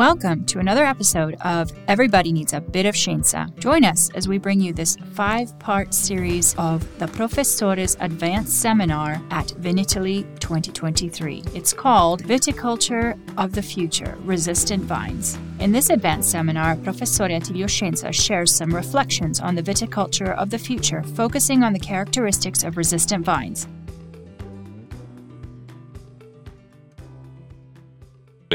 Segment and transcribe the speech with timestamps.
[0.00, 3.54] Welcome to another episode of Everybody Needs a Bit of Scienza.
[3.58, 9.20] Join us as we bring you this five part series of the Professores Advanced Seminar
[9.30, 11.42] at Vinitaly 2023.
[11.54, 15.38] It's called Viticulture of the Future Resistant Vines.
[15.58, 20.58] In this advanced seminar, Professore Attilio Scienza shares some reflections on the viticulture of the
[20.58, 23.68] future, focusing on the characteristics of resistant vines.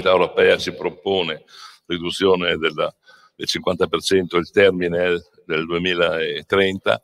[0.03, 1.45] Europea ci propone
[1.85, 2.93] riduzione del
[3.37, 7.03] 50% il termine del 2030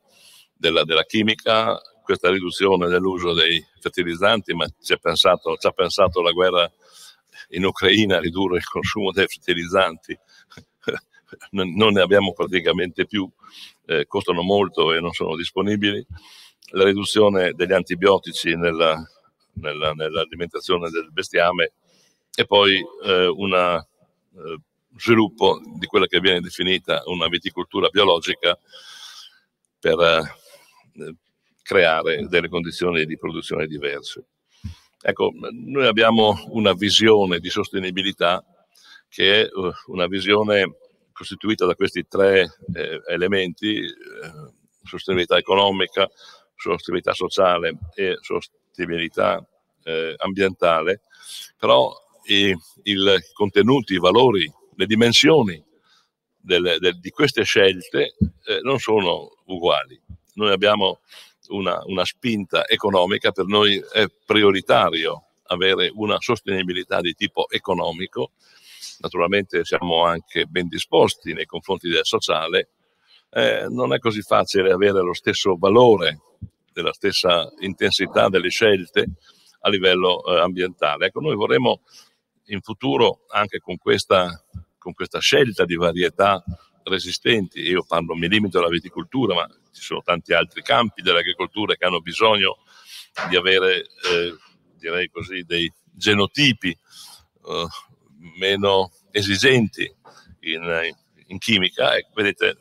[0.53, 6.69] della, della, chimica, questa riduzione dell'uso dei fertilizzanti, ma ci ha pensato, pensato la guerra
[7.49, 10.17] in Ucraina a ridurre il consumo dei fertilizzanti.
[11.51, 13.29] non ne abbiamo praticamente più,
[13.85, 16.05] eh, costano molto e non sono disponibili.
[16.73, 19.01] La riduzione degli antibiotici nella,
[19.53, 21.73] nella, nell'alimentazione del bestiame
[22.35, 24.57] e poi eh, un eh,
[24.97, 28.57] sviluppo di quella che viene definita una viticoltura biologica
[29.79, 31.15] per eh,
[31.61, 34.25] creare delle condizioni di produzione diverse.
[35.01, 38.43] Ecco, noi abbiamo una visione di sostenibilità
[39.09, 40.75] che è uh, una visione
[41.11, 43.91] costituita da questi tre eh, elementi, eh,
[44.83, 46.09] sostenibilità economica,
[46.55, 49.45] sostenibilità sociale e sostenibilità
[49.83, 51.01] eh, ambientale,
[51.57, 51.91] però
[52.33, 52.95] i, i
[53.33, 55.63] contenuti, i valori, le dimensioni
[56.37, 58.15] del, del, di queste scelte
[58.45, 59.99] eh, non sono uguali.
[60.33, 61.01] Noi abbiamo
[61.49, 68.31] una, una spinta economica, per noi è prioritario avere una sostenibilità di tipo economico,
[68.99, 72.69] naturalmente siamo anche ben disposti nei confronti del sociale,
[73.31, 76.19] eh, non è così facile avere lo stesso valore,
[76.73, 79.05] della stessa intensità delle scelte
[79.61, 81.07] a livello eh, ambientale.
[81.07, 81.81] Ecco, noi vorremmo
[82.51, 84.43] in futuro anche con questa,
[84.77, 86.43] con questa scelta di varietà
[86.83, 91.85] resistenti, io parlo, mi limito alla viticoltura, ma ci sono tanti altri campi dell'agricoltura che
[91.85, 92.57] hanno bisogno
[93.29, 94.35] di avere, eh,
[94.77, 97.67] direi così, dei genotipi eh,
[98.37, 99.89] meno esigenti
[100.41, 100.91] in,
[101.27, 101.95] in chimica.
[101.95, 102.57] E vedete,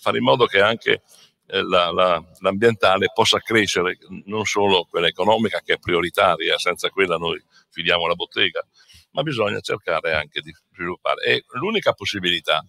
[0.00, 1.02] fare in modo che anche
[1.46, 7.16] eh, la, la, l'ambientale possa crescere, non solo quella economica che è prioritaria, senza quella
[7.16, 8.64] noi chiudiamo la bottega,
[9.14, 11.22] ma bisogna cercare anche di sviluppare.
[11.24, 12.64] E l'unica possibilità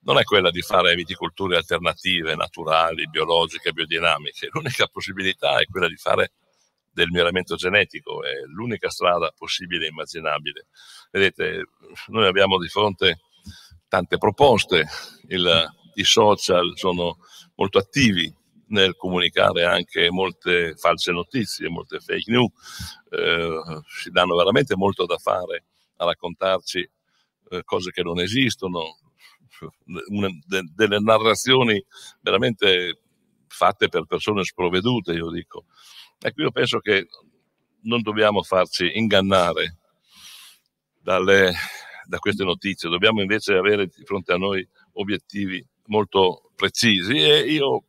[0.00, 5.96] non è quella di fare viticolture alternative, naturali, biologiche, biodinamiche, l'unica possibilità è quella di
[5.96, 6.32] fare
[6.92, 10.66] del miglioramento genetico, è l'unica strada possibile e immaginabile.
[11.10, 11.68] Vedete,
[12.08, 13.20] noi abbiamo di fronte
[13.88, 14.86] tante proposte,
[15.28, 17.18] Il, i social sono
[17.54, 18.32] molto attivi
[18.68, 22.50] nel comunicare anche molte false notizie, molte fake news,
[23.10, 25.64] eh, si danno veramente molto da fare
[25.96, 26.88] a raccontarci
[27.50, 28.98] eh, cose che non esistono,
[30.08, 31.82] una, de, delle narrazioni
[32.20, 33.00] veramente
[33.46, 35.64] fatte per persone sprovvedute, io dico.
[36.20, 37.08] Ecco, io penso che
[37.82, 39.78] non dobbiamo farci ingannare
[41.00, 41.52] dalle,
[42.06, 47.84] da queste notizie, dobbiamo invece avere di fronte a noi obiettivi molto precisi e io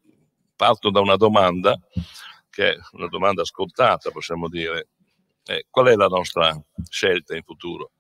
[0.56, 1.76] parto da una domanda,
[2.50, 4.90] che è una domanda scontata, possiamo dire.
[5.46, 6.56] Eh, qual è la nostra
[6.90, 7.92] scelta in futuro?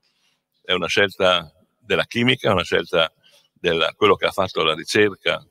[0.61, 3.11] È una scelta della chimica, una scelta
[3.53, 5.43] di quello che ha fatto la ricerca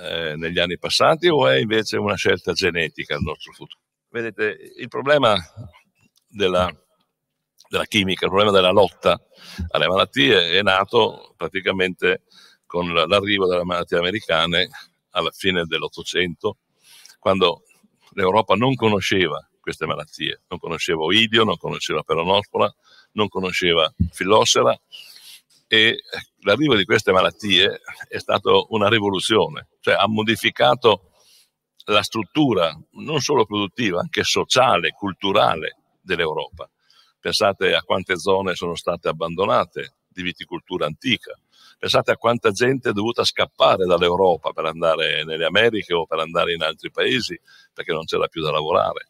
[0.00, 3.78] eh, negli anni passati o è invece una scelta genetica il nostro futuro?
[4.08, 5.34] Vedete, il problema
[6.28, 6.70] della,
[7.68, 9.20] della chimica, il problema della lotta
[9.70, 12.22] alle malattie è nato praticamente
[12.66, 14.68] con l'arrivo delle malattie americane
[15.10, 16.58] alla fine dell'Ottocento,
[17.18, 17.62] quando
[18.14, 22.70] l'Europa non conosceva queste malattie, non conosceva Oidio, non conosceva Peronospora,
[23.12, 24.78] non conosceva Fillossera
[25.66, 26.02] e
[26.40, 31.12] l'arrivo di queste malattie è stata una rivoluzione, cioè ha modificato
[31.86, 36.68] la struttura non solo produttiva, anche sociale, culturale dell'Europa.
[37.18, 41.38] Pensate a quante zone sono state abbandonate di viticoltura antica,
[41.78, 46.54] Pensate a quanta gente è dovuta scappare dall'Europa per andare nelle Americhe o per andare
[46.54, 47.38] in altri paesi
[47.74, 49.08] perché non c'era più da lavorare.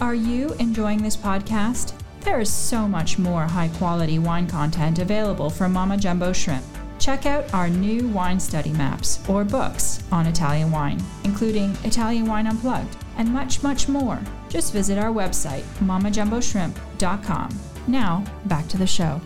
[0.00, 1.92] Are you enjoying this podcast?
[2.20, 6.64] There is so much more high quality wine content available from Mama Jumbo Shrimp.
[6.98, 12.46] Check out our new wine study maps or books on Italian wine, including Italian Wine
[12.46, 14.18] Unplugged and much, much more.
[14.48, 17.60] Just visit our website, mamajumboshrimp.com.
[17.86, 19.20] Now, back to the show.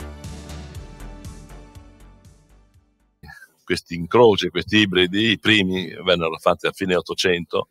[3.65, 7.65] Questi incroci, questi ibridi, i primi vennero fatti a fine 800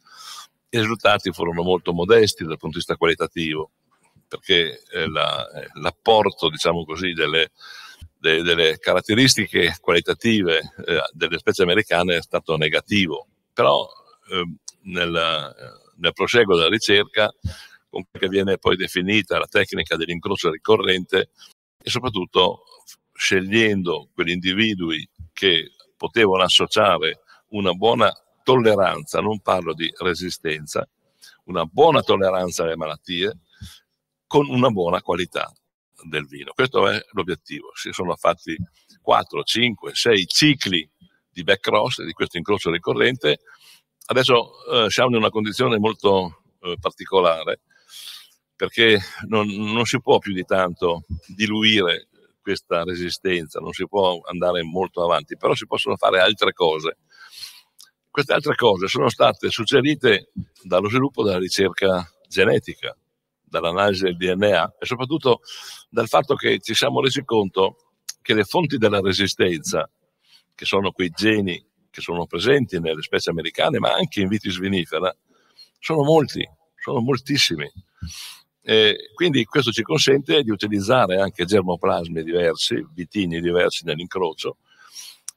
[0.76, 3.72] i risultati furono molto modesti dal punto di vista qualitativo,
[4.28, 7.52] perché eh, la, eh, l'apporto, diciamo così, delle,
[8.18, 13.28] de, delle caratteristiche qualitative eh, delle specie americane è stato negativo.
[13.54, 13.88] Però
[14.32, 15.56] ehm, nel,
[15.98, 17.32] nel proseguo della ricerca,
[17.88, 21.30] con che viene poi definita la tecnica dell'incrocio ricorrente,
[21.84, 22.64] e soprattutto
[23.14, 27.20] scegliendo quegli individui che potevano associare
[27.50, 28.12] una buona
[28.44, 30.88] tolleranza, non parlo di resistenza,
[31.46, 33.40] una buona tolleranza alle malattie
[34.28, 35.52] con una buona qualità
[36.04, 36.52] del vino.
[36.54, 37.72] Questo è l'obiettivo.
[37.74, 38.56] Si sono fatti
[39.02, 40.90] 4, 5, 6 cicli
[41.30, 43.40] di backcross, di questo incrocio ricorrente.
[44.06, 47.62] Adesso eh, siamo in una condizione molto eh, particolare
[48.56, 52.08] perché non, non si può più di tanto diluire
[52.42, 56.98] questa resistenza, non si può andare molto avanti, però si possono fare altre cose
[58.14, 60.30] queste altre cose sono state suggerite
[60.62, 62.96] dallo sviluppo della ricerca genetica,
[63.42, 65.40] dall'analisi del DNA e soprattutto
[65.90, 69.90] dal fatto che ci siamo resi conto che le fonti della resistenza,
[70.54, 75.12] che sono quei geni che sono presenti nelle specie americane, ma anche in vitis vinifera,
[75.80, 77.68] sono molti, sono moltissimi.
[78.62, 84.58] E quindi questo ci consente di utilizzare anche germoplasmi diversi, vitini diversi nell'incrocio,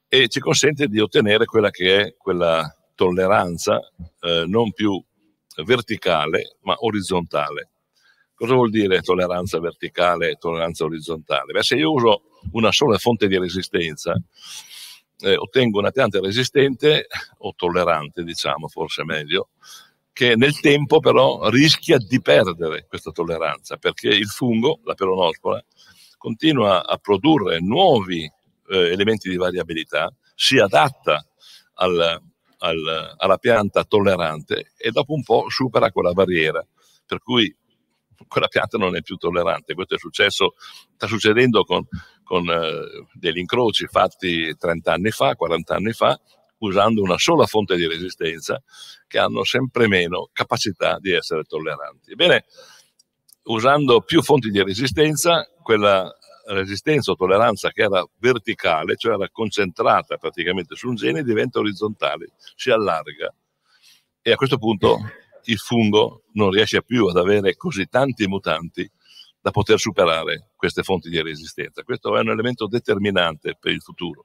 [0.08, 2.64] e ci consente di ottenere quella che è quella
[2.94, 3.80] tolleranza
[4.20, 5.02] eh, non più
[5.64, 7.70] verticale ma orizzontale.
[8.34, 11.52] Cosa vuol dire tolleranza verticale e tolleranza orizzontale?
[11.52, 12.22] Beh, se io uso
[12.52, 14.14] una sola fonte di resistenza,
[15.18, 17.06] eh, ottengo una pianta resistente
[17.38, 19.48] o tollerante, diciamo forse meglio,
[20.12, 25.62] che nel tempo però rischia di perdere questa tolleranza perché il fungo, la peronospora,
[26.18, 28.30] continua a produrre nuovi
[28.68, 31.24] eh, elementi di variabilità, si adatta
[31.74, 32.20] al,
[32.58, 36.64] al, alla pianta tollerante e dopo un po' supera quella barriera,
[37.06, 37.54] per cui
[38.28, 39.74] quella pianta non è più tollerante.
[39.74, 40.54] Questo è successo,
[40.94, 41.86] sta succedendo con,
[42.22, 46.18] con eh, degli incroci fatti 30 anni fa, 40 anni fa,
[46.58, 48.62] usando una sola fonte di resistenza,
[49.06, 52.12] che hanno sempre meno capacità di essere tolleranti.
[52.12, 52.44] Ebbene,
[53.44, 56.10] usando più fonti di resistenza, quella
[56.46, 62.30] resistenza o tolleranza che era verticale, cioè era concentrata praticamente su un gene, diventa orizzontale,
[62.54, 63.32] si allarga
[64.26, 64.98] e a questo punto
[65.44, 68.90] il fungo non riesce più ad avere così tanti mutanti
[69.40, 71.84] da poter superare queste fonti di resistenza.
[71.84, 74.24] Questo è un elemento determinante per il futuro.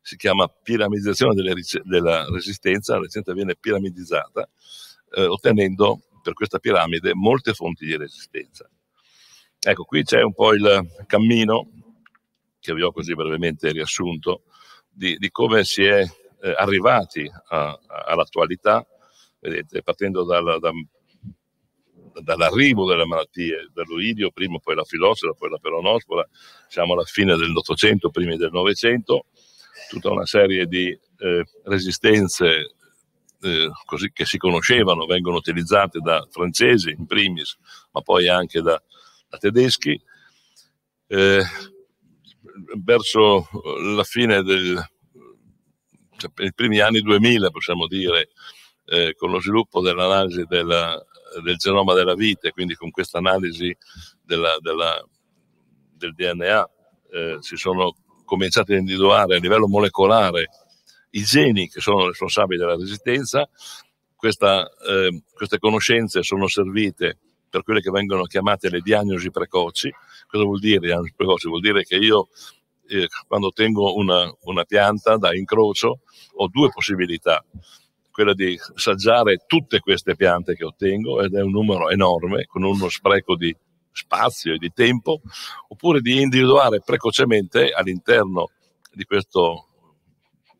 [0.00, 4.48] Si chiama piramidizzazione della resistenza, la resistenza viene piramidizzata,
[5.16, 8.70] eh, ottenendo per questa piramide molte fonti di resistenza.
[9.62, 11.68] Ecco, qui c'è un po' il cammino
[12.58, 14.44] che vi ho così brevemente riassunto
[14.88, 18.86] di, di come si è eh, arrivati a, a, all'attualità,
[19.38, 20.70] vedete, partendo dal, da,
[22.22, 26.26] dall'arrivo delle malattie, dall'oidio, prima poi la filosofia, poi la peronospora,
[26.66, 29.26] siamo alla fine dell'Ottocento, primi del Novecento,
[29.90, 32.76] tutta una serie di eh, resistenze
[33.42, 37.58] eh, così, che si conoscevano, vengono utilizzate da francesi in primis,
[37.92, 38.82] ma poi anche da,
[39.30, 39.98] da tedeschi.
[41.06, 41.42] Eh,
[42.82, 43.48] verso
[43.94, 44.82] la fine del,
[46.16, 48.30] cioè, i primi anni 2000, possiamo dire,
[48.86, 51.02] eh, con lo sviluppo dell'analisi della,
[51.42, 53.74] del genoma della vite, quindi con questa analisi
[54.22, 55.02] della, della,
[55.96, 56.70] del DNA,
[57.12, 57.94] eh, si sono
[58.24, 60.48] cominciati a individuare a livello molecolare
[61.10, 63.48] i geni che sono responsabili della resistenza.
[64.14, 67.18] Questa, eh, queste conoscenze sono servite
[67.50, 69.92] per quelle che vengono chiamate le diagnosi precoci.
[70.26, 71.48] Cosa vuol dire diagnosi precoci?
[71.48, 72.28] Vuol dire che io
[72.88, 76.00] eh, quando ottengo una, una pianta da incrocio
[76.34, 77.44] ho due possibilità
[78.10, 82.88] quella di assaggiare tutte queste piante che ottengo ed è un numero enorme con uno
[82.88, 83.54] spreco di
[83.92, 85.20] spazio e di tempo
[85.68, 88.50] oppure di individuare precocemente all'interno
[88.92, 89.68] di questo,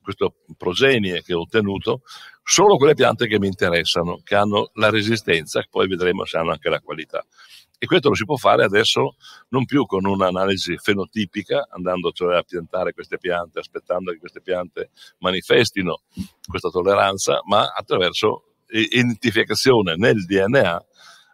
[0.02, 2.02] questo progenie che ho ottenuto
[2.42, 6.68] solo quelle piante che mi interessano, che hanno la resistenza, poi vedremo se hanno anche
[6.68, 7.24] la qualità.
[7.82, 9.16] E questo lo si può fare adesso
[9.48, 14.90] non più con un'analisi fenotipica, andando cioè a piantare queste piante, aspettando che queste piante
[15.20, 16.02] manifestino
[16.46, 20.84] questa tolleranza, ma attraverso identificazione nel DNA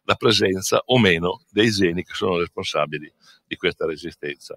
[0.05, 3.13] la presenza o meno dei geni che sono responsabili
[3.45, 4.57] di questa resistenza.